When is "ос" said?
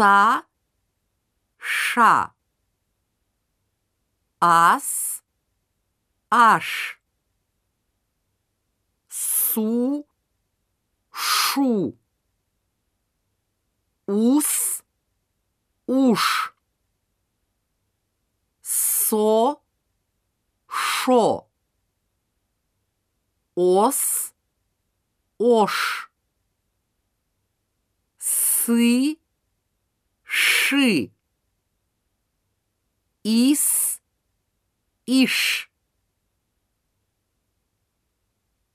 23.54-24.32